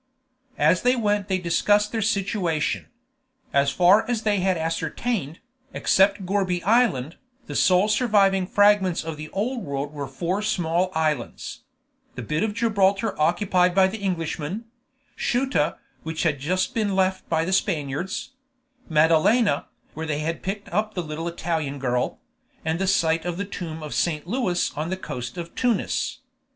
As 0.57 0.81
they 0.81 0.95
went 0.95 1.27
they 1.27 1.37
discussed 1.37 1.91
their 1.91 2.01
situation. 2.01 2.87
As 3.53 3.69
far 3.69 4.03
as 4.09 4.23
they 4.23 4.39
had 4.39 4.57
ascertained, 4.57 5.37
except 5.73 6.25
Gourbi 6.25 6.63
Island, 6.63 7.17
the 7.45 7.53
sole 7.53 7.87
surviving 7.87 8.47
fragments 8.47 9.03
of 9.03 9.15
the 9.15 9.29
Old 9.29 9.61
World 9.63 9.93
were 9.93 10.07
four 10.07 10.41
small 10.41 10.91
islands: 10.95 11.65
the 12.15 12.23
bit 12.23 12.41
of 12.41 12.55
Gibraltar 12.55 13.13
occupied 13.21 13.75
by 13.75 13.85
the 13.85 14.01
Englishmen; 14.03 14.65
Ceuta, 15.15 15.77
which 16.01 16.23
had 16.23 16.39
just 16.39 16.73
been 16.73 16.95
left 16.95 17.29
by 17.29 17.45
the 17.45 17.53
Spaniards; 17.53 18.31
Madalena, 18.89 19.67
where 19.93 20.07
they 20.07 20.21
had 20.21 20.41
picked 20.41 20.67
up 20.69 20.95
the 20.95 21.03
little 21.03 21.27
Italian 21.27 21.77
girl; 21.77 22.19
and 22.65 22.79
the 22.79 22.87
site 22.87 23.23
of 23.23 23.37
the 23.37 23.45
tomb 23.45 23.83
of 23.83 23.93
Saint 23.93 24.25
Louis 24.25 24.71
on 24.75 24.89
the 24.89 24.97
coast 24.97 25.37
of 25.37 25.53
Tunis. 25.53 26.21